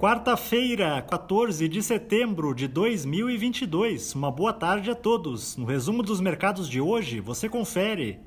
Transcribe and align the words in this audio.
Quarta-feira, 0.00 1.00
14 1.02 1.68
de 1.68 1.82
setembro 1.82 2.54
de 2.54 2.66
2022. 2.66 4.14
Uma 4.14 4.30
boa 4.30 4.50
tarde 4.50 4.90
a 4.90 4.94
todos. 4.94 5.58
No 5.58 5.66
resumo 5.66 6.02
dos 6.02 6.22
mercados 6.22 6.70
de 6.70 6.80
hoje, 6.80 7.20
você 7.20 7.50
confere. 7.50 8.18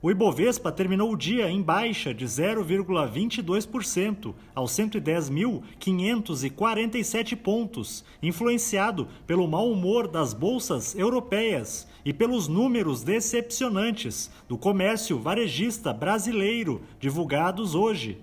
O 0.00 0.08
Ibovespa 0.08 0.70
terminou 0.70 1.10
o 1.10 1.16
dia 1.16 1.50
em 1.50 1.60
baixa 1.60 2.14
de 2.14 2.26
0,22% 2.26 4.36
aos 4.54 4.70
110.547 4.70 7.34
pontos, 7.34 8.04
influenciado 8.22 9.08
pelo 9.26 9.48
mau 9.48 9.68
humor 9.68 10.06
das 10.06 10.32
bolsas 10.32 10.94
europeias 10.94 11.88
e 12.04 12.12
pelos 12.12 12.46
números 12.46 13.02
decepcionantes 13.02 14.30
do 14.48 14.56
comércio 14.56 15.18
varejista 15.18 15.92
brasileiro 15.92 16.82
divulgados 17.00 17.74
hoje. 17.74 18.22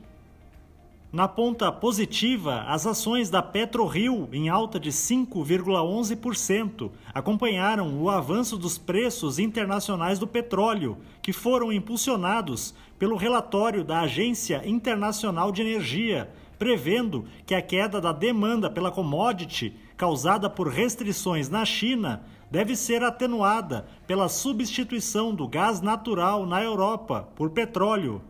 Na 1.11 1.27
ponta 1.27 1.69
positiva, 1.73 2.61
as 2.69 2.87
ações 2.87 3.29
da 3.29 3.41
PetroRio, 3.41 4.29
em 4.31 4.47
alta 4.47 4.79
de 4.79 4.91
5,11%, 4.91 6.89
acompanharam 7.13 8.01
o 8.01 8.09
avanço 8.09 8.57
dos 8.57 8.77
preços 8.77 9.37
internacionais 9.37 10.17
do 10.17 10.25
petróleo, 10.25 10.97
que 11.21 11.33
foram 11.33 11.69
impulsionados 11.69 12.73
pelo 12.97 13.17
relatório 13.17 13.83
da 13.83 13.99
Agência 13.99 14.61
Internacional 14.65 15.51
de 15.51 15.61
Energia, 15.61 16.31
prevendo 16.57 17.25
que 17.45 17.53
a 17.53 17.61
queda 17.61 17.99
da 17.99 18.13
demanda 18.13 18.69
pela 18.69 18.89
commodity, 18.89 19.75
causada 19.97 20.49
por 20.49 20.69
restrições 20.69 21.49
na 21.49 21.65
China, 21.65 22.23
deve 22.49 22.73
ser 22.73 23.03
atenuada 23.03 23.85
pela 24.07 24.29
substituição 24.29 25.35
do 25.35 25.45
gás 25.45 25.81
natural 25.81 26.45
na 26.45 26.63
Europa 26.63 27.27
por 27.35 27.49
petróleo. 27.49 28.21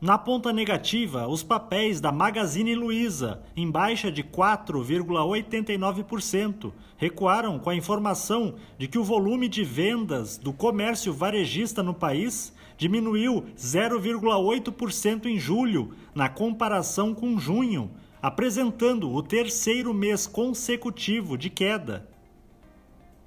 Na 0.00 0.16
ponta 0.16 0.50
negativa, 0.50 1.28
os 1.28 1.42
papéis 1.42 2.00
da 2.00 2.10
Magazine 2.10 2.74
Luiza, 2.74 3.42
em 3.54 3.70
baixa 3.70 4.10
de 4.10 4.24
4,89%, 4.24 6.72
recuaram 6.96 7.58
com 7.58 7.68
a 7.68 7.74
informação 7.74 8.54
de 8.78 8.88
que 8.88 8.98
o 8.98 9.04
volume 9.04 9.46
de 9.46 9.62
vendas 9.62 10.38
do 10.38 10.54
comércio 10.54 11.12
varejista 11.12 11.82
no 11.82 11.92
país 11.92 12.50
diminuiu 12.78 13.44
0,8% 13.58 15.26
em 15.26 15.38
julho, 15.38 15.92
na 16.14 16.30
comparação 16.30 17.14
com 17.14 17.38
junho, 17.38 17.90
apresentando 18.22 19.12
o 19.12 19.22
terceiro 19.22 19.92
mês 19.92 20.26
consecutivo 20.26 21.36
de 21.36 21.50
queda. 21.50 22.08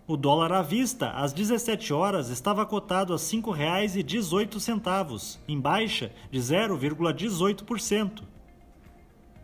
O 0.05 0.17
dólar 0.17 0.51
à 0.51 0.61
vista, 0.61 1.11
às 1.11 1.31
17 1.31 1.93
horas, 1.93 2.27
estava 2.27 2.65
cotado 2.65 3.13
a 3.13 3.15
R$ 3.15 3.21
5,18, 3.21 5.37
em 5.47 5.57
baixa 5.57 6.11
de 6.29 6.39
0,18%. 6.39 8.23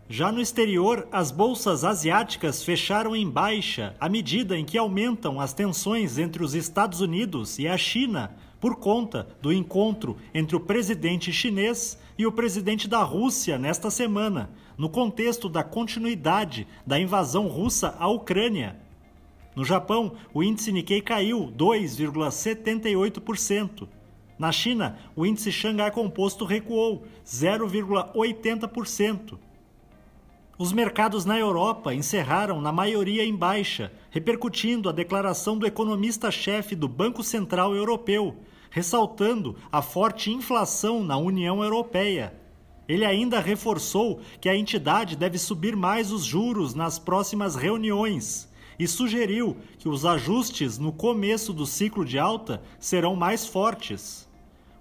Já 0.09 0.33
no 0.33 0.41
exterior, 0.41 1.07
as 1.13 1.31
bolsas 1.31 1.85
asiáticas 1.85 2.61
fecharam 2.61 3.15
em 3.15 3.29
baixa 3.29 3.95
à 4.01 4.09
medida 4.09 4.57
em 4.57 4.65
que 4.65 4.77
aumentam 4.77 5.39
as 5.39 5.53
tensões 5.53 6.17
entre 6.17 6.43
os 6.43 6.53
Estados 6.53 6.99
Unidos 6.99 7.57
e 7.57 7.65
a 7.65 7.77
China 7.77 8.35
por 8.59 8.75
conta 8.75 9.29
do 9.41 9.53
encontro 9.53 10.17
entre 10.33 10.57
o 10.57 10.59
presidente 10.59 11.31
chinês 11.31 11.97
e 12.17 12.27
o 12.27 12.33
presidente 12.33 12.85
da 12.85 13.01
Rússia 13.01 13.57
nesta 13.57 13.89
semana, 13.89 14.49
no 14.77 14.89
contexto 14.89 15.47
da 15.47 15.63
continuidade 15.63 16.67
da 16.85 16.99
invasão 16.99 17.47
russa 17.47 17.95
à 17.97 18.09
Ucrânia 18.09 18.88
no 19.55 19.63
Japão, 19.65 20.13
o 20.33 20.41
índice 20.43 20.71
Nikkei 20.71 21.01
caiu 21.01 21.51
2,78%. 21.57 23.87
Na 24.37 24.51
China, 24.51 24.97
o 25.15 25.25
índice 25.25 25.51
Xangai 25.51 25.89
Composto 25.91 26.45
recuou 26.45 27.03
0,80%. 27.25 29.39
Os 30.57 30.71
mercados 30.71 31.25
na 31.25 31.37
Europa 31.37 31.93
encerraram 31.93 32.61
na 32.61 32.71
maioria 32.71 33.25
em 33.25 33.35
baixa, 33.35 33.91
repercutindo 34.09 34.87
a 34.87 34.93
declaração 34.93 35.57
do 35.57 35.65
economista-chefe 35.65 36.75
do 36.75 36.87
Banco 36.87 37.23
Central 37.23 37.75
Europeu, 37.75 38.37
ressaltando 38.69 39.57
a 39.71 39.81
forte 39.81 40.31
inflação 40.31 41.03
na 41.03 41.17
União 41.17 41.63
Europeia. 41.63 42.33
Ele 42.87 43.05
ainda 43.05 43.39
reforçou 43.39 44.19
que 44.39 44.47
a 44.47 44.55
entidade 44.55 45.15
deve 45.15 45.37
subir 45.37 45.75
mais 45.75 46.11
os 46.11 46.23
juros 46.23 46.73
nas 46.73 46.97
próximas 46.99 47.55
reuniões 47.55 48.48
e 48.79 48.87
sugeriu 48.87 49.55
que 49.77 49.87
os 49.87 50.03
ajustes 50.05 50.79
no 50.79 50.91
começo 50.91 51.53
do 51.53 51.67
ciclo 51.67 52.05
de 52.05 52.17
alta 52.17 52.63
serão 52.79 53.15
mais 53.15 53.45
fortes. 53.45 54.27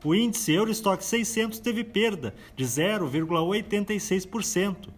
O 0.04 0.14
índice 0.14 0.52
Eurostock 0.52 1.04
600 1.04 1.58
teve 1.58 1.82
perda 1.82 2.32
de 2.56 2.64
0,86%. 2.64 4.90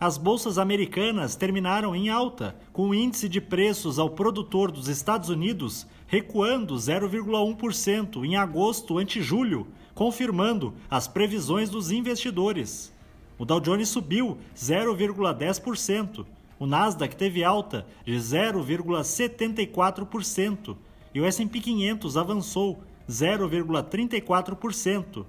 As 0.00 0.16
bolsas 0.18 0.58
americanas 0.58 1.36
terminaram 1.36 1.94
em 1.94 2.08
alta, 2.08 2.56
com 2.72 2.88
o 2.88 2.94
índice 2.94 3.28
de 3.28 3.40
preços 3.40 3.96
ao 3.98 4.10
produtor 4.10 4.72
dos 4.72 4.88
Estados 4.88 5.28
Unidos 5.28 5.86
recuando 6.06 6.76
0,1% 6.76 8.24
em 8.24 8.36
agosto 8.36 8.98
ante 8.98 9.20
julho, 9.20 9.66
confirmando 9.94 10.72
as 10.90 11.08
previsões 11.08 11.70
dos 11.70 11.90
investidores. 11.90 12.92
O 13.38 13.44
Dow 13.44 13.60
Jones 13.60 13.88
subiu 13.88 14.38
0,10%, 14.56 16.24
o 16.64 16.66
Nasdaq 16.66 17.14
teve 17.14 17.44
alta 17.44 17.86
de 18.06 18.14
0,74% 18.14 20.74
e 21.14 21.20
o 21.20 21.26
S&P 21.26 21.60
500 21.60 22.16
avançou 22.16 22.82
0,34%. 23.06 25.26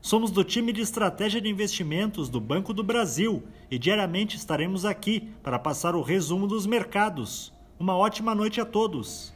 Somos 0.00 0.32
do 0.32 0.42
time 0.42 0.72
de 0.72 0.80
estratégia 0.80 1.40
de 1.40 1.48
investimentos 1.48 2.28
do 2.28 2.40
Banco 2.40 2.74
do 2.74 2.82
Brasil 2.82 3.44
e 3.70 3.78
diariamente 3.78 4.36
estaremos 4.36 4.84
aqui 4.84 5.28
para 5.44 5.60
passar 5.60 5.94
o 5.94 6.02
resumo 6.02 6.48
dos 6.48 6.66
mercados. 6.66 7.52
Uma 7.78 7.96
ótima 7.96 8.34
noite 8.34 8.60
a 8.60 8.64
todos. 8.64 9.32